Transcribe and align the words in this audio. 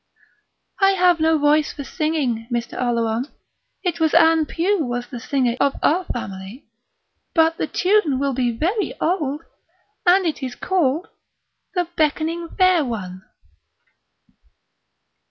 "I 0.79 0.93
have 0.93 1.19
no 1.19 1.37
voice 1.37 1.71
for 1.73 1.83
singing, 1.83 2.47
Mr. 2.51 2.73
Oleron; 2.73 3.27
it 3.83 3.99
was 3.99 4.15
Ann 4.15 4.47
Pugh 4.47 4.83
was 4.83 5.05
the 5.05 5.19
singer 5.19 5.55
of 5.59 5.75
our 5.83 6.05
family; 6.05 6.65
but 7.35 7.57
the 7.57 7.67
tune 7.67 8.17
will 8.17 8.33
be 8.33 8.51
very 8.51 8.95
o 8.99 9.19
ald, 9.19 9.41
and 10.07 10.25
it 10.25 10.41
is 10.41 10.55
called 10.55 11.07
'The 11.75 11.85
Beckoning 11.95 12.49
Fair 12.57 12.83
One.'" 12.83 13.21